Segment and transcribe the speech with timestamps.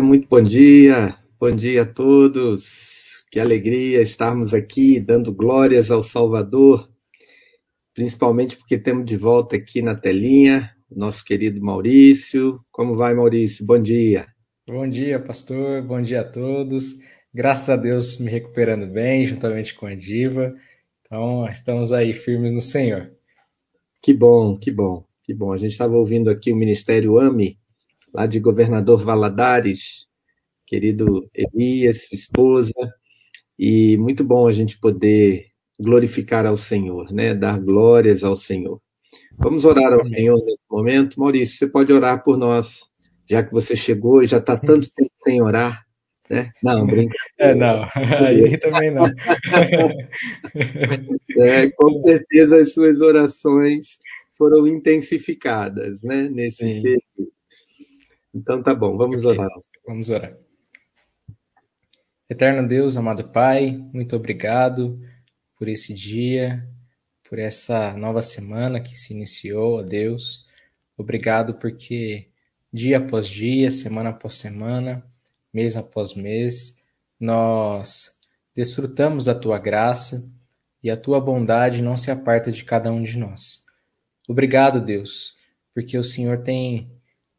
[0.00, 3.22] muito bom dia, bom dia a todos.
[3.30, 6.88] Que alegria estarmos aqui dando glórias ao Salvador,
[7.92, 12.60] principalmente porque temos de volta aqui na telinha o nosso querido Maurício.
[12.70, 13.64] Como vai, Maurício?
[13.66, 14.26] Bom dia.
[14.66, 15.82] Bom dia, pastor.
[15.82, 16.94] Bom dia a todos.
[17.34, 20.54] Graças a Deus me recuperando bem, juntamente com a Diva.
[21.04, 23.10] Então, estamos aí firmes no Senhor.
[24.00, 25.52] Que bom, que bom, que bom.
[25.52, 27.60] A gente estava ouvindo aqui o Ministério AME
[28.12, 30.06] lá de Governador Valadares,
[30.66, 32.72] querido Elias, sua esposa,
[33.58, 35.46] e muito bom a gente poder
[35.78, 37.34] glorificar ao Senhor, né?
[37.34, 38.80] Dar glórias ao Senhor.
[39.38, 41.20] Vamos orar ao Senhor nesse momento.
[41.20, 42.90] Maurício, você pode orar por nós,
[43.28, 45.84] já que você chegou e já está tanto tempo sem orar.
[46.30, 46.50] Né?
[46.62, 47.18] Não, brincadeira.
[47.38, 47.82] É, não,
[48.26, 49.04] aí também não.
[51.44, 53.98] é, com certeza as suas orações
[54.38, 56.82] foram intensificadas né, nesse Sim.
[56.82, 57.32] período.
[58.34, 59.38] Então tá bom, vamos okay.
[59.38, 59.50] orar.
[59.86, 60.36] Vamos orar.
[62.28, 64.98] Eterno Deus, amado Pai, muito obrigado
[65.58, 66.66] por esse dia,
[67.28, 70.46] por essa nova semana que se iniciou, ó Deus.
[70.96, 72.28] Obrigado porque
[72.72, 75.04] dia após dia, semana após semana,
[75.52, 76.78] mês após mês,
[77.20, 78.18] nós
[78.54, 80.26] desfrutamos da tua graça
[80.82, 83.62] e a tua bondade não se aparta de cada um de nós.
[84.26, 85.36] Obrigado, Deus,
[85.74, 86.90] porque o Senhor tem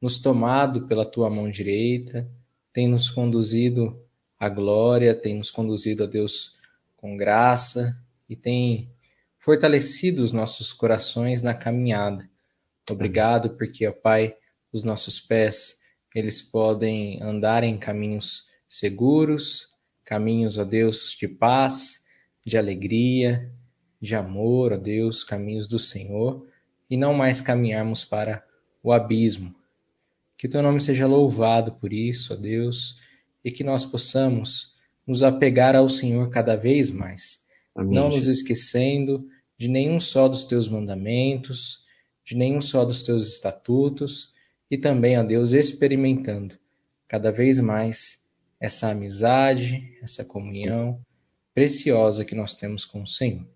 [0.03, 2.29] nos tomado pela tua mão direita,
[2.73, 3.97] tem nos conduzido
[4.37, 6.57] à glória, tem nos conduzido a Deus
[6.97, 7.97] com graça
[8.27, 8.91] e tem
[9.39, 12.29] fortalecido os nossos corações na caminhada.
[12.91, 14.35] Obrigado porque, ó Pai,
[14.73, 15.79] os nossos pés,
[16.13, 19.69] eles podem andar em caminhos seguros,
[20.03, 22.03] caminhos, ó Deus, de paz,
[22.45, 23.49] de alegria,
[24.01, 26.45] de amor, ó Deus, caminhos do Senhor,
[26.89, 28.45] e não mais caminharmos para
[28.83, 29.56] o abismo,
[30.44, 32.98] que teu nome seja louvado por isso, ó Deus,
[33.45, 34.74] e que nós possamos
[35.07, 37.42] nos apegar ao Senhor cada vez mais,
[37.74, 37.95] Amém.
[37.95, 39.25] não nos esquecendo
[39.57, 41.86] de nenhum só dos teus mandamentos,
[42.25, 44.34] de nenhum só dos teus estatutos,
[44.69, 46.57] e também, ó Deus, experimentando
[47.07, 48.22] cada vez mais
[48.60, 51.00] essa amizade, essa comunhão
[51.54, 53.48] preciosa que nós temos com o Senhor.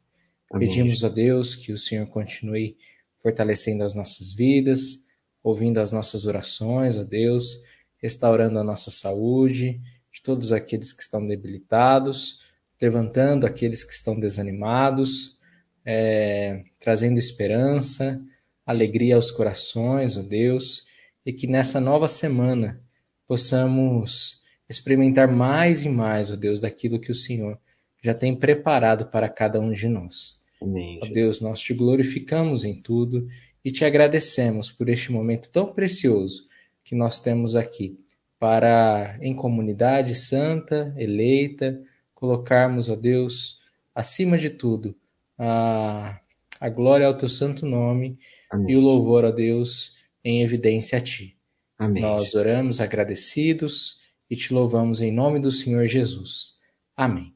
[0.49, 0.69] Amém.
[0.69, 2.77] Pedimos a Deus que o Senhor continue
[3.21, 5.05] fortalecendo as nossas vidas,
[5.47, 7.63] ouvindo as nossas orações, ó Deus,
[8.01, 9.79] restaurando a nossa saúde,
[10.11, 12.41] de todos aqueles que estão debilitados,
[12.81, 15.37] levantando aqueles que estão desanimados,
[15.85, 18.21] é, trazendo esperança,
[18.65, 20.85] alegria aos corações, ó Deus,
[21.25, 22.81] e que nessa nova semana
[23.25, 27.57] possamos experimentar mais e mais, ó Deus, daquilo que o Senhor
[28.03, 30.41] já tem preparado para cada um de nós.
[30.61, 33.29] Amém, ó Deus, nós te glorificamos em tudo
[33.67, 36.47] e te agradecemos por este momento tão precioso
[36.85, 37.99] que nós temos aqui
[38.39, 41.77] para, em comunidade santa, eleita,
[42.15, 43.59] colocarmos, ó Deus,
[43.93, 44.95] acima de tudo,
[45.37, 46.17] a,
[46.61, 48.17] a glória ao teu santo nome
[48.49, 48.71] Amém.
[48.71, 51.37] e o louvor a Deus em evidência a ti.
[51.77, 52.01] Amém.
[52.01, 53.99] Nós oramos agradecidos
[54.29, 56.53] e te louvamos em nome do Senhor Jesus.
[56.95, 57.35] Amém.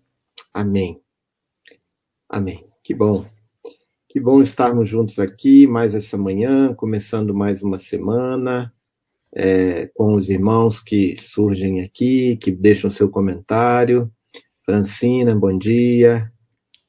[0.53, 0.97] Amém.
[2.29, 2.65] Amém.
[2.81, 3.29] Que bom.
[4.11, 8.73] Que bom estarmos juntos aqui mais essa manhã, começando mais uma semana,
[9.33, 14.11] é, com os irmãos que surgem aqui, que deixam seu comentário.
[14.65, 16.29] Francina, bom dia.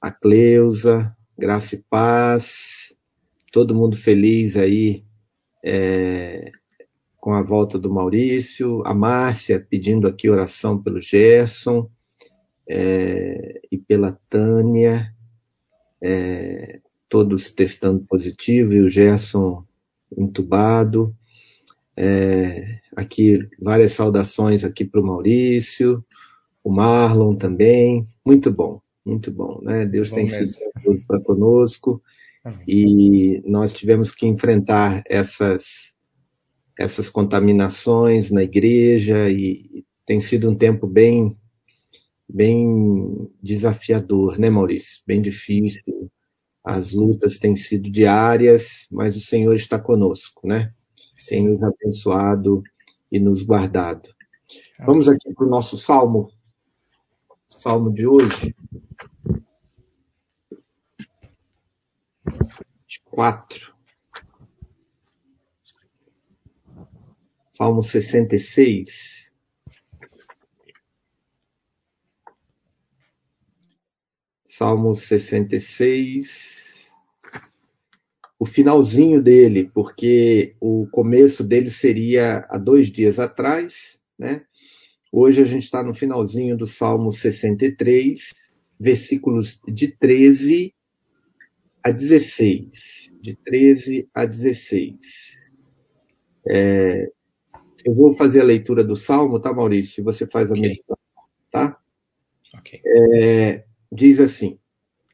[0.01, 2.93] A Cleusa, graça e paz.
[3.53, 5.05] Todo mundo feliz aí
[5.65, 6.51] é,
[7.19, 8.83] com a volta do Maurício.
[8.85, 11.89] A Márcia pedindo aqui oração pelo Gerson
[12.69, 15.15] é, e pela Tânia.
[16.03, 16.81] É,
[17.13, 19.63] todos testando positivo e o Gerson
[20.17, 21.15] entubado.
[21.95, 26.03] É, aqui várias saudações aqui para o Maurício,
[26.65, 28.09] o Marlon também.
[28.25, 29.85] Muito bom, muito bom, né?
[29.85, 30.49] Deus bom tem mesmo.
[30.49, 32.03] sido para conosco
[32.43, 32.65] Amém.
[32.67, 35.95] e nós tivemos que enfrentar essas
[36.79, 41.37] essas contaminações na igreja e tem sido um tempo bem
[42.27, 45.03] bem desafiador, né, Maurício?
[45.07, 46.11] Bem difícil
[46.65, 50.73] as lutas têm sido diárias, mas o Senhor está conosco, né?
[51.29, 52.63] Tem nos abençoado
[53.11, 54.09] e nos guardado.
[54.79, 56.31] Vamos aqui para o nosso salmo,
[57.49, 58.55] salmo de hoje.
[63.11, 63.75] Quatro.
[67.51, 69.32] Salmo 66.
[74.63, 76.93] Salmo 66,
[78.39, 84.45] o finalzinho dele, porque o começo dele seria há dois dias atrás, né?
[85.11, 88.33] Hoje a gente está no finalzinho do Salmo 63,
[88.79, 90.73] versículos de 13
[91.83, 93.17] a 16.
[93.21, 95.39] De 13 a 16.
[96.49, 97.11] É,
[97.85, 100.05] eu vou fazer a leitura do Salmo, tá, Maurício?
[100.05, 100.69] Você faz a okay.
[100.69, 100.99] meditação,
[101.51, 101.77] tá?
[102.55, 102.81] Ok.
[102.87, 104.59] É, diz assim,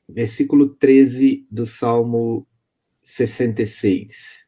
[0.08, 2.46] versículo 13 do Salmo
[3.02, 4.46] 66.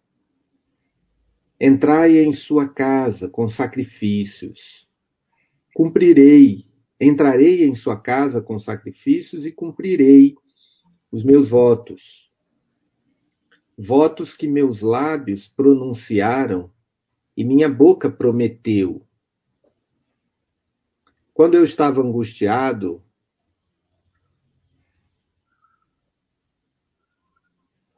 [1.60, 4.88] Entrai em sua casa com sacrifícios.
[5.74, 6.64] Cumprirei,
[7.00, 10.36] entrarei em sua casa com sacrifícios e cumprirei
[11.10, 12.32] os meus votos.
[13.76, 16.72] Votos que meus lábios pronunciaram
[17.36, 19.04] e minha boca prometeu.
[21.34, 23.02] Quando eu estava angustiado,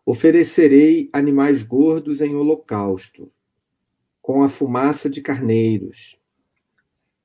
[0.04, 3.32] oferecerei animais gordos em holocausto
[4.20, 6.18] com a fumaça de carneiros.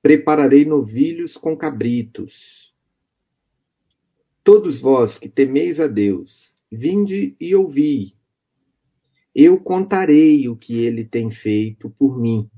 [0.01, 2.75] Prepararei novilhos com cabritos.
[4.43, 8.15] Todos vós que temeis a Deus, vinde e ouvi.
[9.35, 12.49] Eu contarei o que ele tem feito por mim.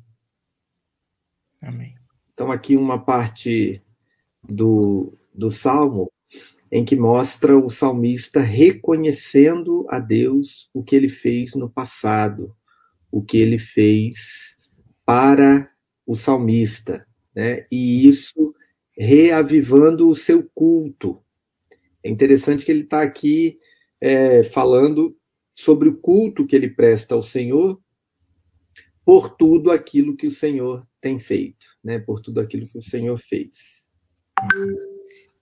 [1.62, 1.96] Amém.
[2.34, 3.84] Então, aqui uma parte
[4.48, 6.09] do, do salmo
[6.72, 12.56] em que mostra o salmista reconhecendo a Deus o que ele fez no passado,
[13.12, 14.58] o que ele fez
[15.06, 15.72] para
[16.06, 17.66] o salmista, né?
[17.72, 18.54] e isso
[18.96, 21.24] reavivando o seu culto.
[22.04, 23.60] É interessante que ele está aqui
[24.00, 25.16] é, falando
[25.56, 27.82] sobre o culto que ele presta ao Senhor
[29.04, 31.98] por tudo aquilo que o Senhor tem feito, né?
[31.98, 33.86] por tudo aquilo que o Senhor fez.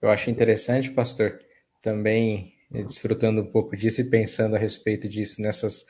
[0.00, 1.40] Eu acho interessante, pastor,
[1.82, 5.84] também desfrutando um pouco disso e pensando a respeito disso nessas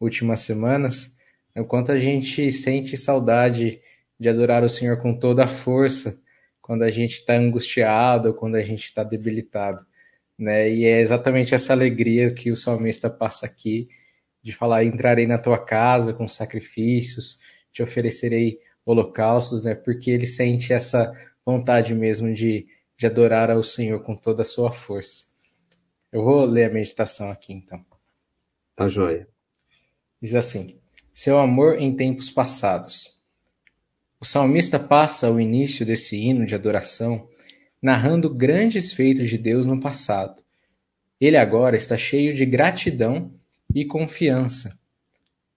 [0.00, 1.16] últimas semanas,
[1.54, 3.80] o quanto a gente sente saudade
[4.18, 6.20] de adorar o Senhor com toda a força
[6.60, 9.84] quando a gente está angustiado, quando a gente está debilitado.
[10.38, 10.70] Né?
[10.70, 13.88] E é exatamente essa alegria que o salmista passa aqui,
[14.42, 17.38] de falar: entrarei na tua casa com sacrifícios,
[17.72, 19.74] te oferecerei holocaustos, né?
[19.74, 21.12] porque ele sente essa
[21.44, 22.66] vontade mesmo de,
[22.96, 25.26] de adorar ao Senhor com toda a sua força.
[26.10, 27.84] Eu vou ler a meditação aqui então.
[28.76, 29.28] Tá joia.
[30.20, 30.78] Diz assim:
[31.14, 33.20] seu amor em tempos passados.
[34.20, 37.28] O salmista passa o início desse hino de adoração
[37.82, 40.40] narrando grandes feitos de Deus no passado.
[41.20, 43.34] Ele agora está cheio de gratidão
[43.74, 44.78] e confiança.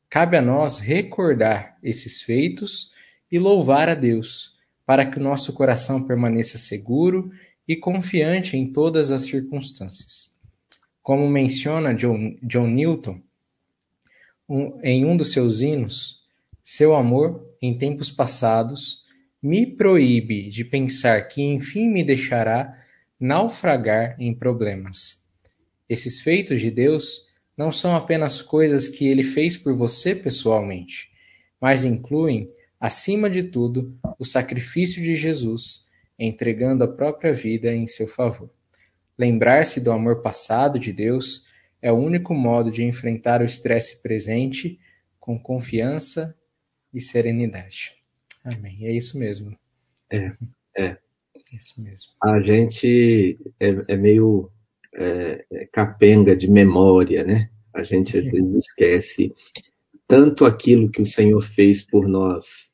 [0.09, 2.91] Cabe a nós recordar esses feitos
[3.31, 4.54] e louvar a Deus,
[4.85, 7.31] para que nosso coração permaneça seguro
[7.67, 10.33] e confiante em todas as circunstâncias.
[11.01, 13.21] Como menciona John, John Newton,
[14.47, 16.19] um, em um dos seus hinos,
[16.63, 19.03] seu amor, em tempos passados,
[19.41, 22.75] me proíbe de pensar que enfim me deixará
[23.19, 25.23] naufragar em problemas.
[25.87, 27.27] Esses feitos de Deus
[27.57, 31.09] não são apenas coisas que ele fez por você pessoalmente,
[31.61, 35.85] mas incluem, acima de tudo, o sacrifício de Jesus,
[36.17, 38.49] entregando a própria vida em seu favor.
[39.17, 41.43] Lembrar-se do amor passado de Deus
[41.81, 44.79] é o único modo de enfrentar o estresse presente
[45.19, 46.35] com confiança
[46.93, 47.95] e serenidade.
[48.43, 48.85] Amém.
[48.85, 49.57] É isso mesmo.
[50.11, 50.31] É,
[50.77, 50.85] é.
[50.85, 50.97] é
[51.53, 52.11] isso mesmo.
[52.23, 54.51] A gente é, é meio
[54.93, 57.49] é, é, capenga de memória, né?
[57.73, 59.33] A gente às vezes esquece
[60.07, 62.73] tanto aquilo que o Senhor fez por nós,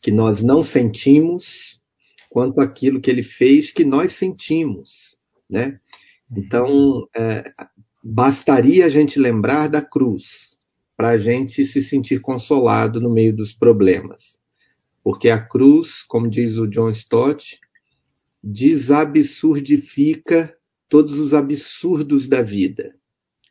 [0.00, 1.80] que nós não sentimos,
[2.28, 5.16] quanto aquilo que Ele fez que nós sentimos,
[5.48, 5.78] né?
[6.34, 7.44] Então, é,
[8.04, 10.58] Bastaria a gente lembrar da cruz
[10.96, 14.40] para a gente se sentir consolado no meio dos problemas.
[15.04, 17.60] Porque a cruz, como diz o John Stott,
[18.42, 20.52] desabsurdifica
[20.88, 22.92] todos os absurdos da vida.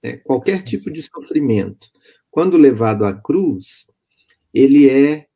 [0.04, 0.18] Né?
[0.18, 1.90] Qualquer tipo de sofrimento,
[2.32, 3.86] quando levado à cruz,
[4.54, 5.28] ele é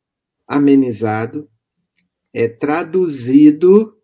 [0.48, 1.48] amenizado,
[2.32, 3.94] é traduzido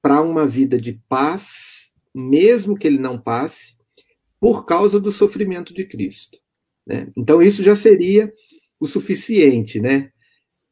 [0.00, 3.76] para uma vida de paz, mesmo que ele não passe,
[4.40, 6.38] por causa do sofrimento de Cristo.
[6.86, 7.10] Né?
[7.16, 8.32] Então, isso já seria
[8.78, 10.10] o suficiente, né?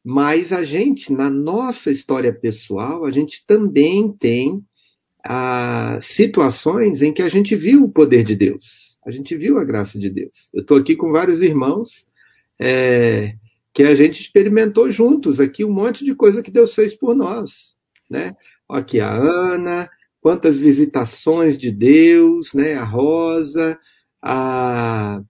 [0.03, 4.63] Mas a gente, na nossa história pessoal, a gente também tem
[5.25, 9.63] ah, situações em que a gente viu o poder de Deus, a gente viu a
[9.63, 10.49] graça de Deus.
[10.53, 12.07] Eu estou aqui com vários irmãos
[12.59, 13.35] é,
[13.73, 17.75] que a gente experimentou juntos aqui um monte de coisa que Deus fez por nós,
[18.09, 18.33] né?
[18.67, 19.87] Aqui a Ana,
[20.19, 22.73] quantas visitações de Deus, né?
[22.73, 23.77] A Rosa,
[24.21, 25.21] a,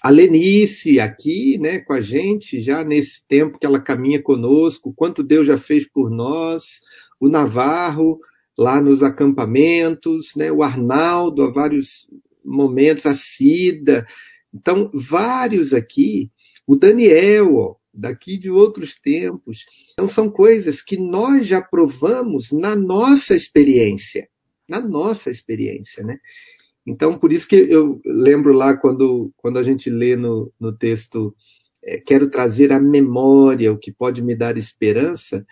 [0.00, 5.24] a Lenice aqui, né, com a gente, já nesse tempo que ela caminha conosco, quanto
[5.24, 6.80] Deus já fez por nós,
[7.18, 8.20] o Navarro
[8.56, 12.08] lá nos acampamentos, né, o Arnaldo há vários
[12.48, 14.06] momentos, a Cida,
[14.52, 16.30] então vários aqui,
[16.66, 19.66] o Daniel, ó, daqui de outros tempos.
[19.92, 24.28] Então são coisas que nós já provamos na nossa experiência,
[24.68, 26.18] na nossa experiência, né?
[26.86, 31.34] Então, por isso que eu lembro lá quando, quando a gente lê no, no texto
[31.84, 35.46] é, quero trazer à memória o que pode me dar esperança,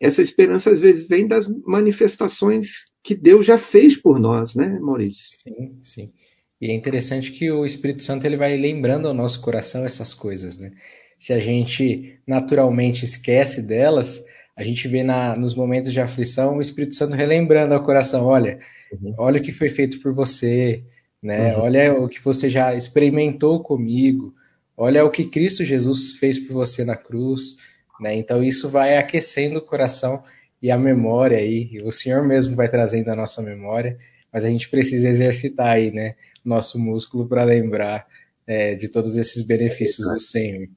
[0.00, 5.28] essa esperança às vezes vem das manifestações que Deus já fez por nós, né, Maurício?
[5.32, 6.12] Sim, sim.
[6.60, 10.58] E é interessante que o Espírito Santo ele vai lembrando ao nosso coração essas coisas,
[10.58, 10.72] né?
[11.18, 14.24] Se a gente naturalmente esquece delas,
[14.56, 18.58] a gente vê na, nos momentos de aflição o Espírito Santo relembrando ao coração, olha,
[18.92, 19.14] Uhum.
[19.18, 20.82] Olha o que foi feito por você,
[21.22, 21.54] né?
[21.54, 21.62] Uhum.
[21.62, 24.34] Olha o que você já experimentou comigo.
[24.76, 27.56] Olha o que Cristo Jesus fez por você na cruz,
[28.00, 28.14] né?
[28.14, 30.22] Então isso vai aquecendo o coração
[30.60, 31.68] e a memória aí.
[31.72, 33.96] E o Senhor mesmo vai trazendo a nossa memória,
[34.32, 36.14] mas a gente precisa exercitar aí, né?
[36.44, 38.06] Nosso músculo para lembrar
[38.46, 40.68] é, de todos esses benefícios é do Senhor.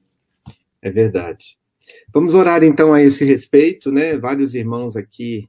[0.82, 1.56] É verdade.
[2.12, 4.16] Vamos orar então a esse respeito, né?
[4.16, 5.48] Vários irmãos aqui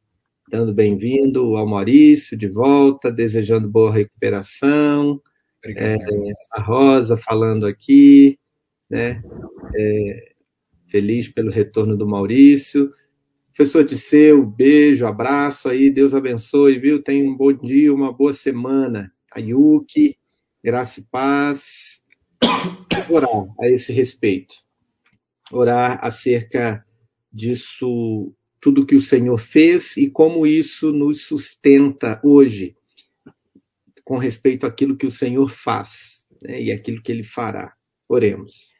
[0.49, 5.21] dando bem-vindo ao Maurício de volta, desejando boa recuperação.
[5.65, 5.97] É,
[6.53, 8.37] a Rosa falando aqui,
[8.89, 9.21] né?
[9.75, 10.33] É,
[10.87, 12.91] feliz pelo retorno do Maurício.
[13.55, 17.01] Professor Tisseu, beijo, abraço aí, Deus abençoe, viu?
[17.01, 19.13] Tenha um bom dia, uma boa semana.
[19.31, 20.17] A Yuki,
[20.61, 22.03] graça e paz.
[23.09, 24.55] Orar a esse respeito.
[25.53, 26.85] Orar acerca
[27.31, 32.75] disso tudo que o Senhor fez e como isso nos sustenta hoje,
[34.03, 37.73] com respeito àquilo que o Senhor faz né, e aquilo que ele fará.
[38.09, 38.73] Oremos.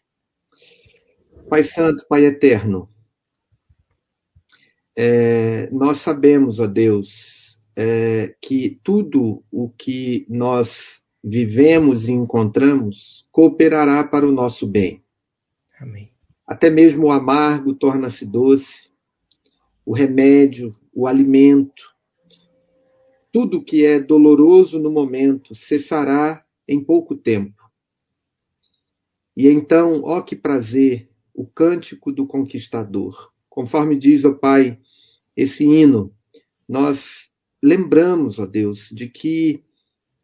[1.50, 2.89] Pai Santo, Pai Eterno,
[4.95, 14.03] é, nós sabemos, ó Deus, é, que tudo o que nós vivemos e encontramos cooperará
[14.03, 15.03] para o nosso bem.
[15.79, 16.11] Amém.
[16.47, 18.91] Até mesmo o amargo torna-se doce,
[19.83, 21.93] o remédio, o alimento.
[23.31, 27.69] Tudo que é doloroso no momento cessará em pouco tempo.
[29.35, 33.35] E então, ó que prazer, o cântico do conquistador.
[33.55, 34.77] Conforme diz, ó Pai,
[35.33, 36.13] esse hino,
[36.67, 37.29] nós
[37.63, 39.63] lembramos, ó Deus, de que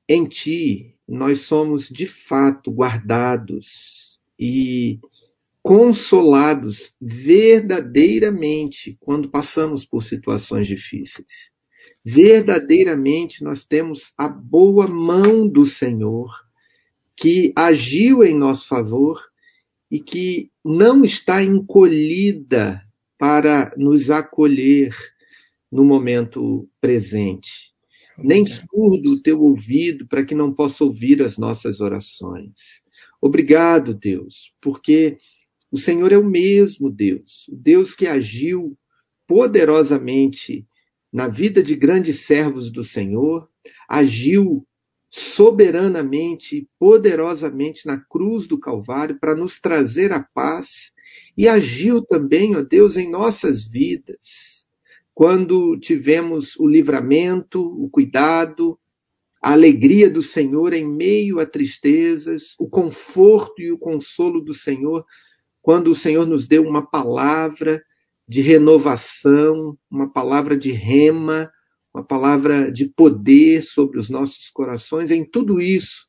[0.05, 4.99] em Ti nós somos de fato guardados e
[5.63, 11.53] consolados verdadeiramente quando passamos por situações difíceis.
[12.03, 16.29] Verdadeiramente nós temos a boa mão do Senhor
[17.15, 19.21] que agiu em nosso favor
[19.89, 22.85] e que não está encolhida
[23.21, 24.95] para nos acolher
[25.71, 27.71] no momento presente.
[28.17, 32.81] Nem surdo o teu ouvido para que não possa ouvir as nossas orações.
[33.21, 35.19] Obrigado, Deus, porque
[35.71, 38.75] o Senhor é o mesmo Deus, o Deus que agiu
[39.27, 40.65] poderosamente
[41.13, 43.47] na vida de grandes servos do Senhor,
[43.87, 44.65] agiu
[45.11, 50.91] soberanamente e poderosamente na cruz do Calvário para nos trazer a paz
[51.37, 54.65] e agiu também, ó Deus, em nossas vidas.
[55.13, 58.79] Quando tivemos o livramento, o cuidado,
[59.43, 65.05] a alegria do Senhor em meio a tristezas, o conforto e o consolo do Senhor
[65.61, 67.83] quando o Senhor nos deu uma palavra
[68.27, 71.51] de renovação, uma palavra de rema,
[71.93, 76.07] uma palavra de poder sobre os nossos corações, em tudo isso,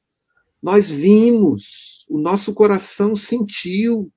[0.62, 4.12] nós vimos, o nosso coração sentiu,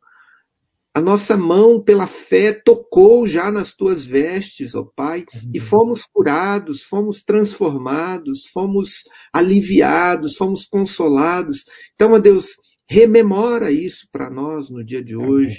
[0.94, 5.52] a nossa mão pela fé tocou já nas tuas vestes, ó Pai, uhum.
[5.54, 9.04] e fomos curados, fomos transformados, fomos
[9.34, 11.66] aliviados, fomos consolados.
[11.96, 12.56] Então, ó Deus,
[12.88, 15.58] Rememora isso para nós no dia de hoje.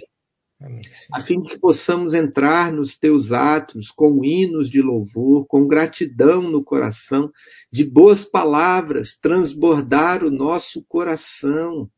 [0.58, 0.80] Amém,
[1.12, 6.42] a fim de que possamos entrar nos teus atos com hinos de louvor, com gratidão
[6.42, 7.30] no coração,
[7.70, 11.90] de boas palavras, transbordar o nosso coração.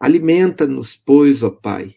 [0.00, 1.94] Alimenta-nos, pois, ó Pai,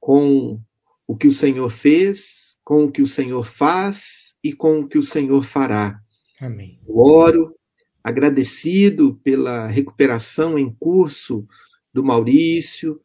[0.00, 0.60] com
[1.06, 4.98] o que o Senhor fez, com o que o Senhor faz e com o que
[4.98, 6.00] o Senhor fará.
[6.40, 6.80] Amém.
[6.88, 7.54] Eu oro
[8.02, 11.46] agradecido pela recuperação em curso
[11.94, 13.00] do Maurício,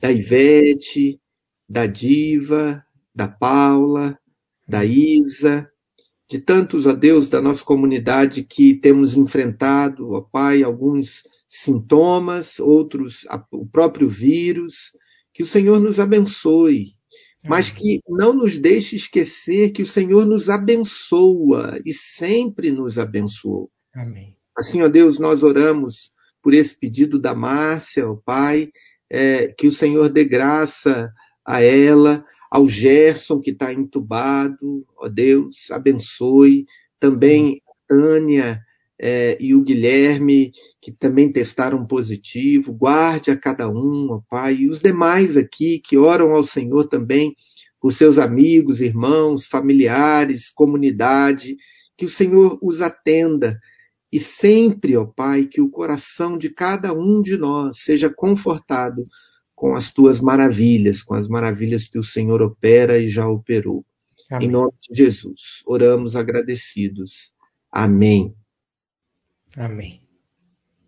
[0.00, 1.20] da Ivete,
[1.68, 2.84] da Diva,
[3.14, 4.18] da Paula,
[4.66, 5.70] da Isa,
[6.28, 13.26] de tantos, ó Deus, da nossa comunidade que temos enfrentado, ó Pai, alguns sintomas, outros
[13.52, 14.96] o próprio vírus.
[15.32, 16.94] Que o Senhor nos abençoe,
[17.44, 23.70] mas que não nos deixe esquecer que o Senhor nos abençoa e sempre nos abençoou.
[23.94, 24.36] Amém.
[24.56, 28.70] Assim, ó Deus, nós oramos por esse pedido da Márcia, ó Pai,
[29.14, 31.12] é, que o Senhor dê graça
[31.46, 36.66] a ela, ao Gerson que está entubado, ó Deus, abençoe.
[36.98, 38.60] Também a Tânia
[39.00, 40.50] é, e o Guilherme,
[40.82, 45.96] que também testaram positivo, guarde a cada um, ó Pai, e os demais aqui que
[45.96, 47.36] oram ao Senhor também,
[47.80, 51.56] os seus amigos, irmãos, familiares, comunidade,
[51.96, 53.60] que o Senhor os atenda
[54.14, 59.08] e sempre, ó Pai, que o coração de cada um de nós seja confortado
[59.56, 63.84] com as tuas maravilhas, com as maravilhas que o Senhor opera e já operou.
[64.30, 64.46] Amém.
[64.46, 67.34] Em nome de Jesus, oramos agradecidos.
[67.72, 68.36] Amém.
[69.56, 70.00] Amém.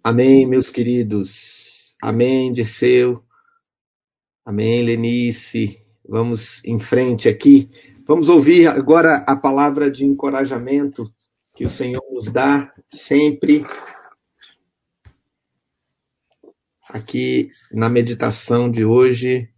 [0.05, 1.97] Amém, meus queridos.
[2.01, 3.25] Amém, Dirceu.
[4.45, 5.81] Amém, Lenice.
[6.09, 7.69] Vamos em frente aqui.
[8.07, 11.13] Vamos ouvir agora a palavra de encorajamento
[11.57, 13.65] que o Senhor nos dá sempre
[16.87, 19.51] aqui na meditação de hoje.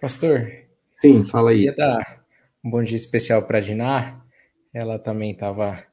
[0.00, 0.52] Pastor.
[1.00, 1.58] Sim, fala aí.
[1.58, 2.24] Queria dar
[2.64, 4.26] um bom dia especial para a Dinar.
[4.74, 5.86] Ela também estava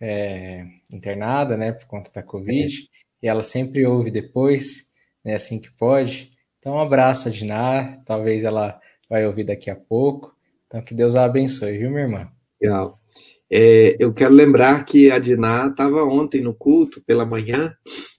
[0.00, 2.82] é, internada, né, por conta da Covid.
[3.22, 3.26] É.
[3.26, 4.88] E ela sempre ouve depois,
[5.24, 6.30] né, assim que pode.
[6.60, 8.04] Então, um abraço a Dinar.
[8.04, 10.35] Talvez ela vai ouvir daqui a pouco.
[10.66, 12.28] Então, que Deus a abençoe, viu, minha irmã?
[12.60, 12.98] Legal.
[13.50, 17.72] É, eu quero lembrar que a Diná estava ontem no culto pela manhã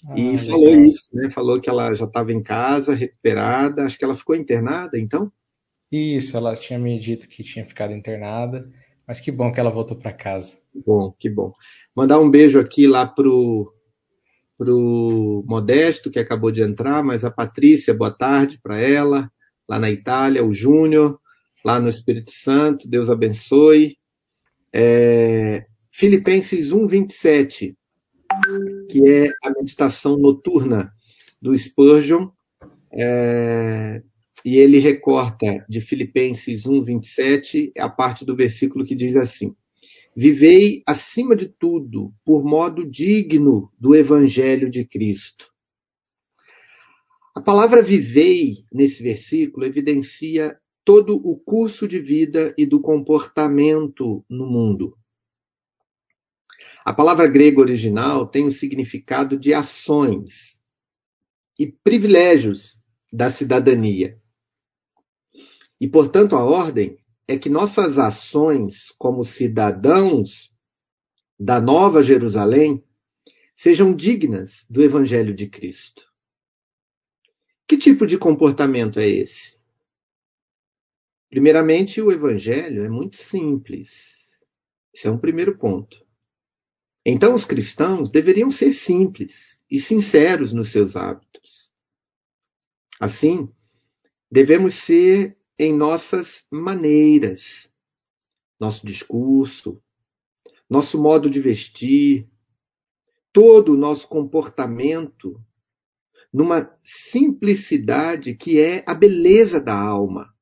[0.07, 0.85] ah, e falou legal.
[0.85, 1.29] isso, né?
[1.29, 3.83] Falou que ela já estava em casa, recuperada.
[3.83, 5.31] Acho que ela ficou internada, então?
[5.91, 8.69] Isso, ela tinha me dito que tinha ficado internada,
[9.05, 10.57] mas que bom que ela voltou para casa.
[10.85, 11.53] Bom, que bom.
[11.95, 13.73] Mandar um beijo aqui lá pro
[14.57, 19.31] pro Modesto que acabou de entrar, mas a Patrícia, boa tarde para ela,
[19.69, 21.19] lá na Itália, o Júnior,
[21.63, 23.97] lá no Espírito Santo, Deus abençoe.
[24.73, 27.77] É, Filipenses 1, 27,
[28.89, 30.91] que é a meditação noturna
[31.41, 32.29] do Spurgeon,
[32.91, 34.01] é,
[34.45, 39.55] e ele recorta de Filipenses 1, 27, a parte do versículo que diz assim:
[40.15, 45.51] Vivei acima de tudo por modo digno do Evangelho de Cristo.
[47.35, 54.45] A palavra vivei, nesse versículo, evidencia todo o curso de vida e do comportamento no
[54.47, 54.97] mundo.
[56.85, 60.61] A palavra grega original tem o significado de ações
[61.59, 62.79] e privilégios
[63.11, 64.17] da cidadania.
[65.77, 66.97] E, portanto, a ordem
[67.27, 70.55] é que nossas ações como cidadãos
[71.37, 72.81] da Nova Jerusalém
[73.53, 76.07] sejam dignas do Evangelho de Cristo.
[77.67, 79.56] Que tipo de comportamento é esse?
[81.29, 84.31] Primeiramente, o evangelho é muito simples.
[84.93, 86.05] Esse é um primeiro ponto.
[87.05, 91.71] Então, os cristãos deveriam ser simples e sinceros nos seus hábitos.
[92.99, 93.51] Assim,
[94.29, 97.71] devemos ser em nossas maneiras,
[98.59, 99.81] nosso discurso,
[100.69, 102.27] nosso modo de vestir,
[103.31, 105.41] todo o nosso comportamento,
[106.33, 110.35] numa simplicidade que é a beleza da alma.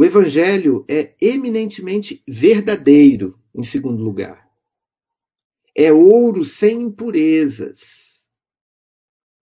[0.00, 4.50] O evangelho é eminentemente verdadeiro, em segundo lugar.
[5.76, 8.26] É ouro sem impurezas.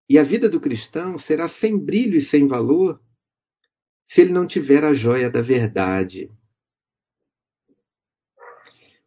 [0.09, 3.01] E a vida do cristão será sem brilho e sem valor
[4.05, 6.29] se ele não tiver a joia da verdade.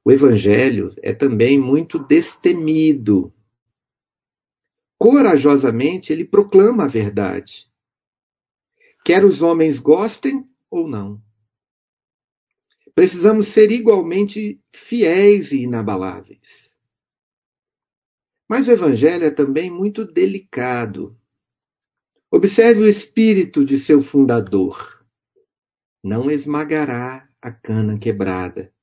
[0.05, 3.33] O evangelho é também muito destemido.
[4.97, 7.69] Corajosamente ele proclama a verdade.
[9.03, 11.21] Quer os homens gostem ou não.
[12.93, 16.75] Precisamos ser igualmente fiéis e inabaláveis.
[18.49, 21.17] Mas o Evangelho é também muito delicado.
[22.29, 25.05] Observe o espírito de seu fundador.
[26.03, 28.73] Não esmagará a cana quebrada.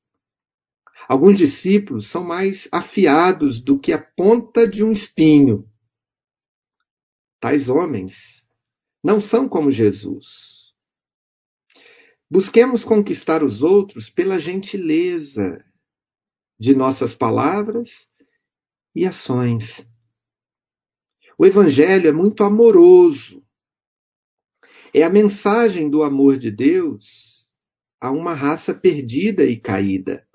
[1.06, 5.70] Alguns discípulos são mais afiados do que a ponta de um espinho.
[7.40, 8.48] Tais homens
[9.02, 10.57] não são como Jesus
[12.30, 15.64] Busquemos conquistar os outros pela gentileza
[16.58, 18.10] de nossas palavras
[18.94, 19.88] e ações.
[21.38, 23.42] O Evangelho é muito amoroso.
[24.92, 27.48] É a mensagem do amor de Deus
[28.00, 30.26] a uma raça perdida e caída.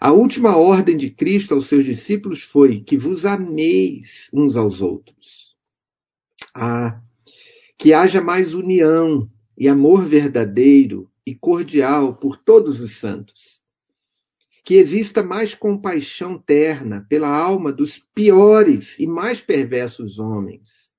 [0.00, 5.56] A última ordem de Cristo aos seus discípulos foi que vos ameis uns aos outros.
[6.54, 7.02] Ah,
[7.76, 13.62] que haja mais união e amor verdadeiro e cordial por todos os santos.
[14.64, 20.92] Que exista mais compaixão terna pela alma dos piores e mais perversos homens.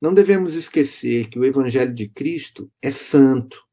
[0.00, 3.66] Não devemos esquecer que o Evangelho de Cristo é santo.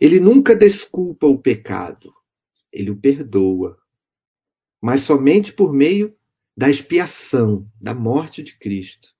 [0.00, 2.12] Ele nunca desculpa o pecado,
[2.72, 3.78] ele o perdoa.
[4.80, 6.16] Mas somente por meio
[6.56, 9.13] da expiação, da morte de Cristo.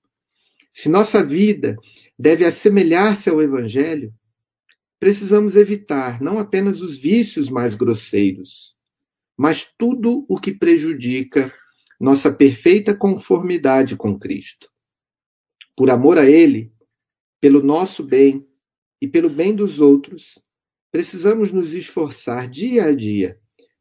[0.77, 1.77] Se nossa vida
[2.19, 4.13] deve assemelhar-se ao Evangelho,
[4.99, 8.75] precisamos evitar não apenas os vícios mais grosseiros,
[9.39, 11.55] mas tudo o que prejudica
[12.01, 14.69] nossa perfeita conformidade com Cristo.
[15.77, 16.73] Por amor a Ele,
[17.41, 18.45] pelo nosso bem
[19.01, 20.41] e pelo bem dos outros,
[20.91, 23.39] precisamos nos esforçar dia a dia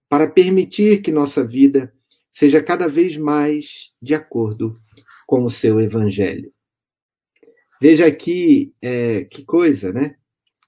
[0.07, 1.91] para permitir que nossa vida
[2.31, 4.79] seja cada vez mais de acordo
[5.25, 6.52] com o seu Evangelho.
[7.83, 10.15] Veja aqui é, que coisa, né?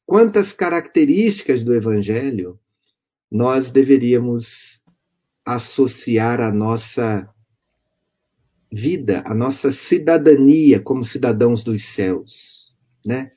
[0.06, 2.60] quantas características do Evangelho
[3.32, 4.84] nós deveríamos
[5.46, 7.34] associar à nossa
[8.70, 12.76] vida, à nossa cidadania como cidadãos dos céus,
[13.06, 13.30] né?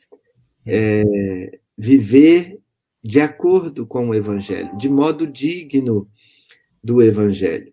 [0.67, 2.59] É, viver
[3.01, 6.11] de acordo com o Evangelho, de modo digno
[6.83, 7.73] do Evangelho.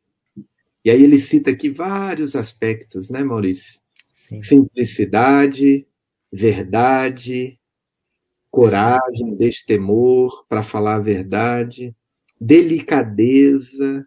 [0.83, 3.81] E aí ele cita aqui vários aspectos, né, Maurício?
[4.13, 4.39] Sim.
[4.39, 5.87] Simplicidade,
[6.35, 7.57] verdade,
[8.51, 11.95] coragem, destemor para falar a verdade,
[12.39, 14.05] delicadeza,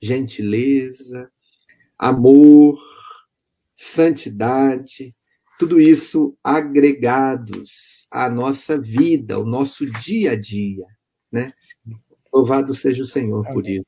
[0.00, 1.30] gentileza,
[1.98, 2.78] amor,
[3.74, 5.14] santidade,
[5.58, 10.86] tudo isso agregados à nossa vida, ao nosso dia a dia,
[11.32, 11.50] né?
[12.32, 13.54] Louvado seja o Senhor Amém.
[13.54, 13.86] por isso.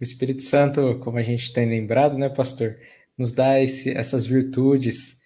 [0.00, 2.78] O Espírito Santo, como a gente tem lembrado, né, pastor,
[3.18, 5.19] nos dá esse, essas virtudes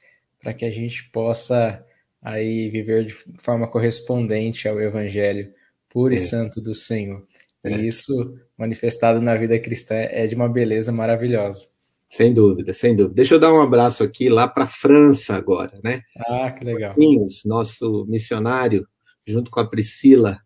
[0.45, 1.83] para que a gente possa
[2.23, 5.51] aí viver de forma correspondente ao Evangelho
[5.89, 6.17] puro é.
[6.17, 7.27] e santo do Senhor.
[7.65, 7.71] É.
[7.71, 11.67] E isso, manifestado na vida cristã, é de uma beleza maravilhosa.
[12.11, 13.15] Sem dúvida, sem dúvida.
[13.15, 16.03] Deixa eu dar um abraço aqui lá para a França agora, né?
[16.29, 16.91] Ah, que legal.
[16.91, 18.87] Marquinhos, nosso missionário,
[19.27, 20.39] junto com a Priscila,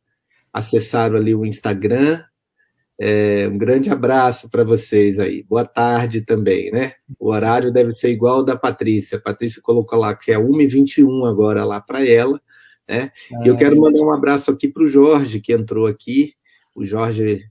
[0.52, 2.22] acessaram ali o Instagram
[3.00, 5.44] é, um grande abraço para vocês aí.
[5.44, 6.94] Boa tarde também, né?
[7.18, 9.18] O horário deve ser igual ao da Patrícia.
[9.18, 12.40] A Patrícia colocou lá que é 1h21 agora lá para ela.
[12.88, 13.12] Né?
[13.34, 13.80] Ah, e eu quero sim.
[13.80, 16.34] mandar um abraço aqui para o Jorge, que entrou aqui,
[16.74, 17.44] o Jorge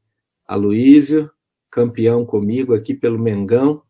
[0.45, 1.29] Aloísio,
[1.71, 3.83] campeão comigo aqui pelo Mengão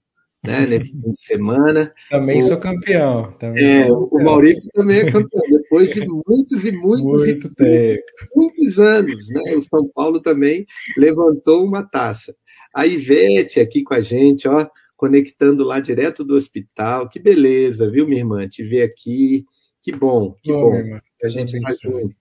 [0.43, 1.93] né, nesse fim de semana.
[2.10, 3.32] Também o, sou campeão.
[3.39, 4.22] Também é, sou campeão.
[4.22, 8.03] o Maurício também é campeão, depois de muitos e muitos, Muito e muitos,
[8.36, 9.30] muitos anos.
[9.30, 10.65] Né, o São Paulo também
[10.97, 12.36] levantou uma taça.
[12.73, 17.10] A Ivete aqui com a gente, ó, conectando lá direto do hospital.
[17.10, 18.47] Que beleza, viu, minha irmã?
[18.47, 19.45] Te ver aqui.
[19.84, 20.71] Que bom, que bom.
[20.71, 20.99] bom.
[21.23, 22.15] A gente está junto.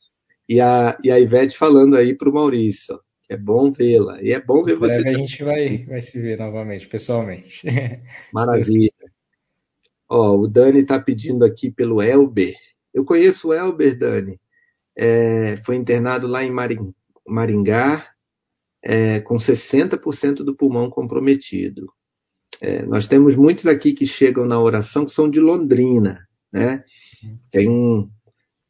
[0.48, 3.00] E a, e a Ivete falando aí para o Maurício.
[3.28, 4.22] É bom vê-la.
[4.22, 5.06] E é bom ver você.
[5.06, 7.66] a gente vai, vai se ver novamente, pessoalmente.
[8.32, 8.92] Maravilha.
[10.08, 12.54] Ó, o Dani está pedindo aqui pelo Elber.
[12.96, 14.40] Eu conheço o Elber, Dani.
[14.96, 16.50] É, foi internado lá em
[17.28, 18.08] Maringá,
[18.82, 21.92] é, com 60% do pulmão comprometido.
[22.58, 26.82] É, nós temos muitos aqui que chegam na oração que são de Londrina, né?
[27.50, 28.10] Tem, um,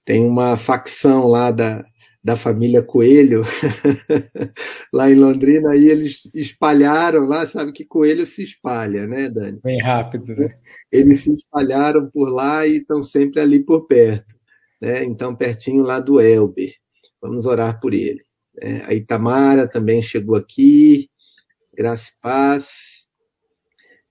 [0.05, 1.85] tem uma facção lá da,
[2.27, 3.45] da família Coelho,
[4.93, 9.61] lá em Londrina, aí eles espalharam lá, sabe que coelho se espalha, né, Dani?
[9.63, 10.59] Bem rápido, né?
[10.91, 14.35] Eles se espalharam por lá e estão sempre ali por perto,
[14.83, 15.05] né?
[15.05, 16.75] Então, pertinho lá do Elber.
[17.23, 18.25] Vamos orar por ele.
[18.61, 21.09] É, a Itamara também chegou aqui,
[21.73, 23.07] graça e paz.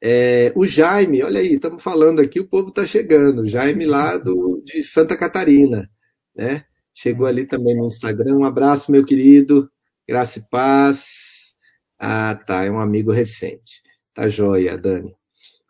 [0.01, 3.41] É, o Jaime, olha aí, estamos falando aqui, o povo está chegando.
[3.41, 5.89] O Jaime lá do, de Santa Catarina,
[6.33, 6.63] né?
[6.97, 8.37] Chegou ali também no Instagram.
[8.37, 9.69] Um abraço, meu querido.
[10.07, 11.55] Graça e paz.
[11.99, 12.63] Ah, tá.
[12.63, 13.83] É um amigo recente.
[14.13, 15.13] Tá joia, Dani.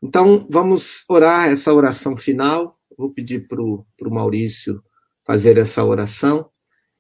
[0.04, 2.80] Então, vamos orar essa oração final.
[2.96, 4.84] Vou pedir para o Maurício
[5.26, 6.48] fazer essa oração.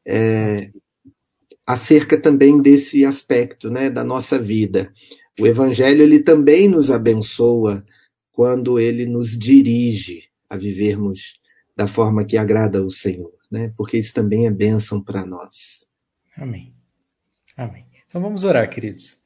[0.03, 0.71] É,
[1.67, 4.91] acerca também desse aspecto né, da nossa vida.
[5.39, 7.85] O Evangelho ele também nos abençoa
[8.31, 11.39] quando ele nos dirige a vivermos
[11.75, 13.73] da forma que agrada ao Senhor né?
[13.75, 15.87] Porque isso também é bênção para nós.
[16.37, 16.75] Amém.
[17.57, 17.85] Amém.
[18.05, 19.17] Então vamos orar, queridos.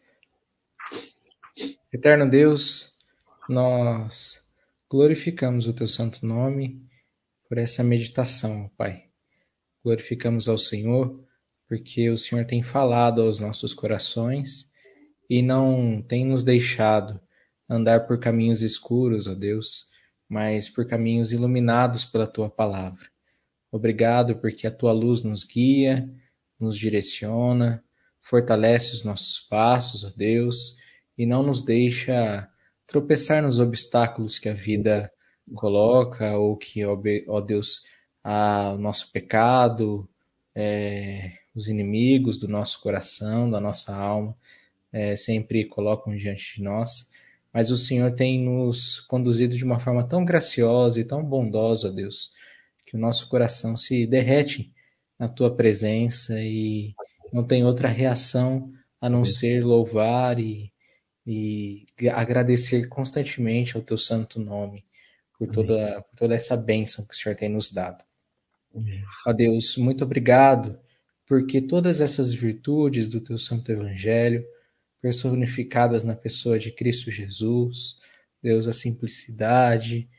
[1.92, 2.94] Eterno Deus,
[3.48, 4.44] nós
[4.90, 6.82] glorificamos o teu santo nome
[7.48, 9.06] por essa meditação, Pai.
[9.84, 11.24] Glorificamos ao Senhor
[11.68, 14.68] porque o Senhor tem falado aos nossos corações
[15.30, 17.22] e não tem nos deixado
[17.70, 19.88] andar por caminhos escuros, ó Deus,
[20.28, 23.08] mas por caminhos iluminados pela tua palavra.
[23.72, 26.10] Obrigado porque a tua luz nos guia,
[26.60, 27.84] nos direciona,
[28.22, 30.78] fortalece os nossos passos, ó Deus,
[31.18, 32.50] e não nos deixa
[32.88, 35.12] tropeçar nos obstáculos que a vida
[35.56, 37.82] coloca ou que, ó Deus,
[38.24, 40.08] o nosso pecado,
[40.56, 44.36] é, os inimigos do nosso coração, da nossa alma,
[44.92, 47.10] é, sempre colocam diante de nós.
[47.54, 52.32] Mas o Senhor tem nos conduzido de uma forma tão graciosa e tão bondosa, Deus,
[52.90, 54.74] que o nosso coração se derrete
[55.18, 56.96] na tua presença e
[57.32, 60.74] não tem outra reação a não ser louvar e,
[61.24, 64.84] e agradecer constantemente ao teu santo nome
[65.38, 68.04] por toda, por toda essa bênção que o Senhor tem nos dado.
[69.28, 70.80] Ó Deus, muito obrigado,
[71.28, 74.44] porque todas essas virtudes do teu santo evangelho,
[75.00, 78.00] personificadas na pessoa de Cristo Jesus,
[78.42, 80.10] Deus, a simplicidade,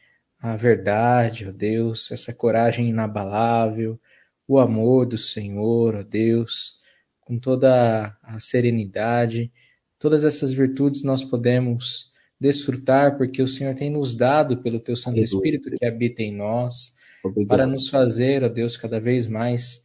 [0.40, 4.00] a verdade, ó Deus, essa coragem inabalável,
[4.48, 6.74] o amor do Senhor, ó Deus,
[7.20, 9.52] com toda a serenidade,
[9.98, 15.20] todas essas virtudes nós podemos desfrutar porque o Senhor tem nos dado pelo teu Santo
[15.20, 17.48] Espírito que habita em nós Obrigado.
[17.48, 19.84] para nos fazer, ó Deus, cada vez mais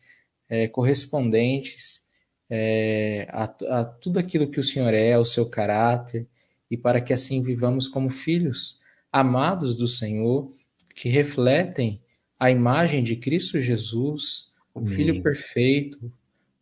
[0.50, 2.06] é, correspondentes
[2.50, 6.28] é, a, a, tudo aquilo que o Senhor é, ao seu caráter,
[6.70, 8.80] e para que assim vivamos como filhos
[9.16, 10.52] amados do Senhor,
[10.94, 12.02] que refletem
[12.38, 16.12] a imagem de Cristo Jesus, o Filho perfeito,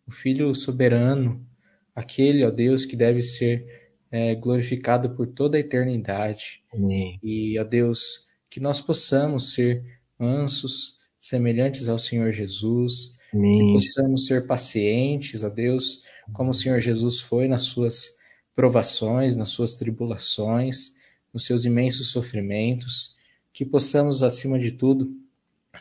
[0.06, 1.44] o Filho soberano,
[1.96, 6.62] aquele, ó Deus, que deve ser é, glorificado por toda a eternidade.
[6.72, 7.20] Amém.
[7.24, 9.84] E, ó Deus, que nós possamos ser
[10.20, 13.58] mansos, semelhantes ao Senhor Jesus, Amém.
[13.58, 18.12] que possamos ser pacientes, ó Deus, como o Senhor Jesus foi nas suas
[18.56, 20.94] provações, nas suas tribulações,
[21.34, 23.16] nos seus imensos sofrimentos,
[23.52, 25.12] que possamos, acima de tudo,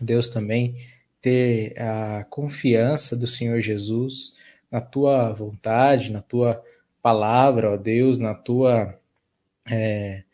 [0.01, 0.77] Deus também
[1.21, 4.35] ter a confiança do Senhor Jesus
[4.71, 6.63] na tua vontade, na tua
[7.03, 8.99] palavra, ó Deus, na tua,
[9.71, 10.25] é,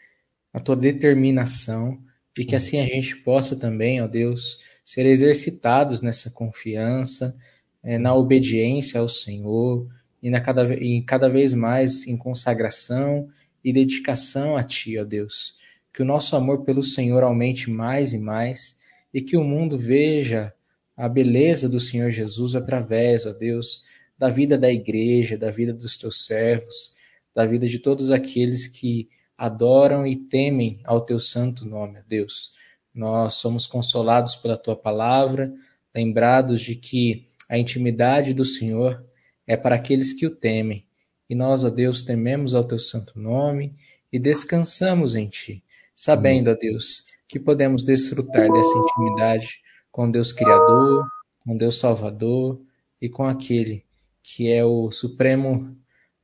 [0.53, 1.99] na tua determinação,
[2.37, 7.37] e que assim a gente possa também, ó Deus, ser exercitados nessa confiança,
[7.83, 9.89] é, na obediência ao Senhor
[10.23, 13.29] e, na cada, e cada vez mais em consagração
[13.65, 15.57] e dedicação a Ti, ó Deus.
[15.93, 18.79] Que o nosso amor pelo Senhor aumente mais e mais
[19.13, 20.53] e que o mundo veja
[20.97, 23.85] a beleza do Senhor Jesus através, ó Deus,
[24.19, 26.97] da vida da igreja, da vida dos teus servos,
[27.35, 32.53] da vida de todos aqueles que adoram e temem ao teu santo nome, ó Deus.
[32.93, 35.55] Nós somos consolados pela tua palavra,
[35.95, 39.05] lembrados de que a intimidade do Senhor
[39.47, 40.88] é para aqueles que o temem.
[41.29, 43.75] E nós, ó Deus, tememos ao teu santo nome
[44.13, 45.63] e descansamos em ti,
[45.95, 49.61] sabendo, ó Deus, que podemos desfrutar dessa intimidade
[49.91, 51.07] com Deus Criador,
[51.41, 52.61] com Deus Salvador
[53.01, 53.85] e com aquele
[54.23, 55.77] que é o supremo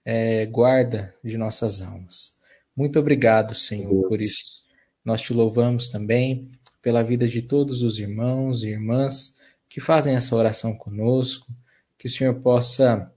[0.05, 2.37] é, guarda de nossas almas.
[2.77, 4.62] Muito obrigado, Senhor, por isso.
[5.05, 6.51] Nós te louvamos também
[6.83, 9.37] pela vida de todos os irmãos e irmãs
[9.69, 11.47] que fazem essa oração conosco,
[11.99, 13.11] que o Senhor possa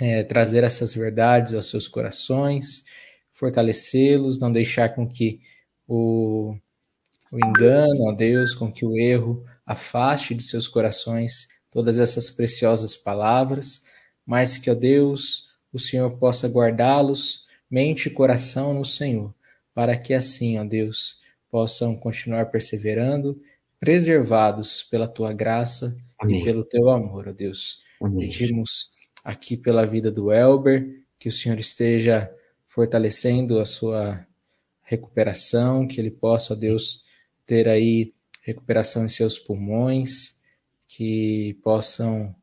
[0.00, 2.84] é, trazer essas verdades aos seus corações,
[3.32, 5.40] fortalecê-los, não deixar com que
[5.86, 6.56] o,
[7.32, 12.96] o engano, ó Deus, com que o erro afaste de seus corações todas essas preciosas
[12.96, 13.82] palavras,
[14.24, 19.34] mas que, ó Deus, o Senhor possa guardá-los, mente e coração no Senhor,
[19.74, 23.40] para que assim, ó Deus, possam continuar perseverando,
[23.78, 26.40] preservados pela tua graça Amém.
[26.40, 27.78] e pelo teu amor, ó Deus.
[28.00, 28.28] Amém.
[28.28, 28.90] Pedimos
[29.24, 32.32] aqui pela vida do Elber, que o Senhor esteja
[32.66, 34.26] fortalecendo a sua
[34.82, 37.04] recuperação, que ele possa, ó Deus,
[37.44, 40.38] ter aí recuperação em seus pulmões,
[40.86, 42.34] que possam,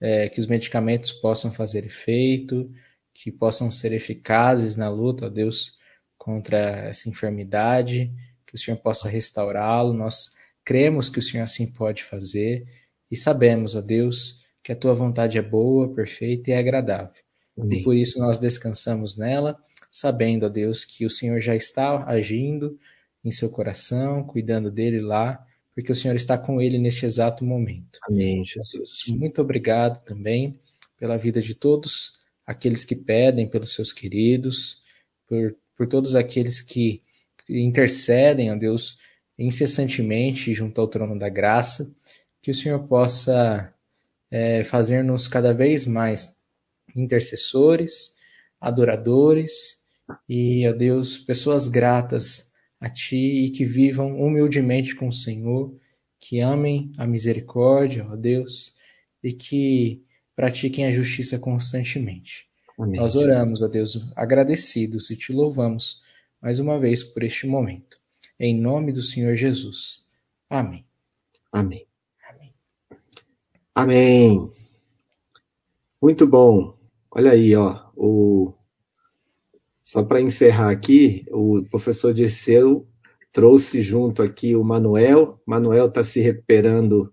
[0.00, 2.70] é, que os medicamentos possam fazer efeito,
[3.12, 5.78] que possam ser eficazes na luta, ó Deus,
[6.16, 8.12] contra essa enfermidade,
[8.46, 9.92] que o Senhor possa restaurá-lo.
[9.92, 12.66] Nós cremos que o Senhor assim pode fazer
[13.10, 17.22] e sabemos, ó Deus, que a tua vontade é boa, perfeita e agradável.
[17.58, 17.80] Amém.
[17.80, 19.56] E por isso nós descansamos nela,
[19.90, 22.78] sabendo, ó Deus, que o Senhor já está agindo
[23.24, 25.44] em seu coração, cuidando dele lá
[25.74, 27.98] porque o Senhor está com ele neste exato momento.
[28.02, 29.04] Amém, Jesus.
[29.08, 30.60] Muito obrigado também
[30.98, 34.82] pela vida de todos aqueles que pedem pelos seus queridos,
[35.26, 37.02] por, por todos aqueles que
[37.48, 38.98] intercedem a Deus
[39.38, 41.90] incessantemente junto ao trono da graça,
[42.42, 43.72] que o Senhor possa
[44.30, 46.36] é, fazer-nos cada vez mais
[46.94, 48.14] intercessores,
[48.60, 49.80] adoradores
[50.28, 55.74] e, ó Deus, pessoas gratas a Ti e que vivam humildemente com o Senhor,
[56.18, 58.74] que amem a misericórdia, ó Deus,
[59.22, 60.02] e que
[60.34, 62.46] pratiquem a justiça constantemente.
[62.78, 62.98] Amém.
[62.98, 66.00] Nós oramos, ó Deus, agradecidos e te louvamos
[66.40, 67.98] mais uma vez por este momento.
[68.38, 70.06] Em nome do Senhor Jesus.
[70.48, 70.86] Amém.
[71.52, 71.66] Amém.
[71.66, 71.89] Amém.
[73.80, 74.52] Amém.
[76.02, 76.76] Muito bom.
[77.10, 78.52] Olha aí, ó, o
[79.80, 82.86] só para encerrar aqui, o professor Dirceu
[83.32, 85.40] trouxe junto aqui o Manuel.
[85.46, 87.10] Manuel está se recuperando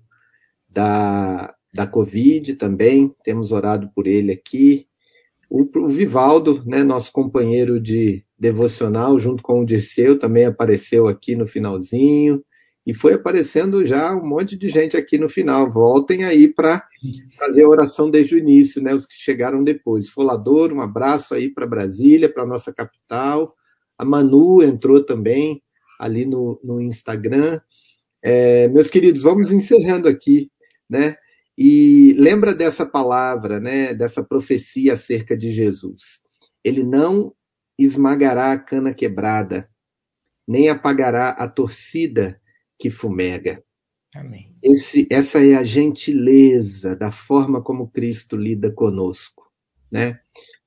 [0.67, 4.89] da, da Covid também, temos orado por ele aqui.
[5.49, 11.33] O, o Vivaldo, né, nosso companheiro de devocional, junto com o Dirceu, também apareceu aqui
[11.33, 12.43] no finalzinho.
[12.87, 15.69] E foi aparecendo já um monte de gente aqui no final.
[15.69, 16.87] Voltem aí para
[17.37, 18.93] fazer a oração desde o início, né?
[18.93, 20.09] Os que chegaram depois.
[20.09, 23.53] Folador, um abraço aí para Brasília, para nossa capital.
[23.97, 25.61] A Manu entrou também
[25.99, 27.59] ali no, no Instagram.
[28.23, 30.49] É, meus queridos, vamos encerrando aqui,
[30.89, 31.17] né?
[31.57, 33.93] E lembra dessa palavra, né?
[33.93, 36.21] Dessa profecia acerca de Jesus.
[36.63, 37.35] Ele não
[37.77, 39.69] esmagará a cana quebrada,
[40.47, 42.39] nem apagará a torcida
[42.79, 43.63] que fumega.
[44.15, 44.55] Amém.
[44.63, 49.51] Esse, essa é a gentileza da forma como Cristo lida conosco,
[49.91, 50.19] né?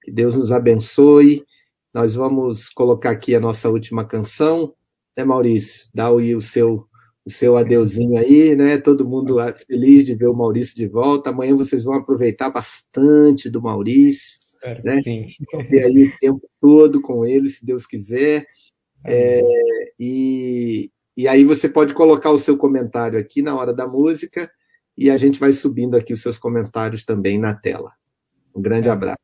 [0.02, 1.44] Que Deus nos abençoe.
[1.92, 4.74] Nós vamos colocar aqui a nossa última canção,
[5.16, 5.90] né, Maurício?
[5.94, 6.86] Dá aí o seu
[7.24, 8.78] o seu adeuzinho aí, né?
[8.78, 11.30] Todo mundo feliz de ver o Maurício de volta.
[11.30, 15.02] Amanhã vocês vão aproveitar bastante do Maurício, Espero né?
[15.02, 15.26] Sim.
[15.70, 18.46] Ter aí o tempo todo com ele, se Deus quiser.
[19.04, 19.40] É,
[19.98, 24.50] e, e aí você pode colocar o seu comentário aqui na hora da música
[24.96, 27.92] e a gente vai subindo aqui os seus comentários também na tela.
[28.54, 28.92] Um grande é.
[28.92, 29.18] abraço.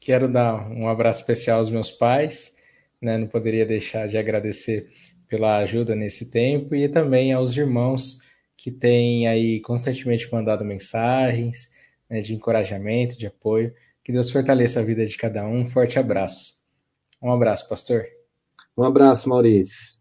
[0.00, 2.54] Quero dar um abraço especial aos meus pais,
[3.00, 3.18] né?
[3.18, 4.88] não poderia deixar de agradecer
[5.28, 8.20] pela ajuda nesse tempo e também aos irmãos
[8.56, 11.70] que têm aí constantemente mandado mensagens
[12.08, 13.72] né, de encorajamento, de apoio.
[14.02, 15.60] Que Deus fortaleça a vida de cada um.
[15.60, 16.54] Um forte abraço.
[17.22, 18.06] Um abraço, pastor.
[18.76, 19.97] Um abraço, Maurício.